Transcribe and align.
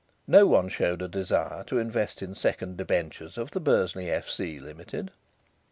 No 0.25 0.47
one 0.47 0.67
showed 0.67 1.03
a 1.03 1.07
desire 1.07 1.63
to 1.65 1.77
invest 1.77 2.23
in 2.23 2.33
second 2.33 2.75
debentures 2.77 3.37
of 3.37 3.51
the 3.51 3.59
Bursley 3.59 4.09
F.C. 4.09 4.57
Ltd. 4.57 5.09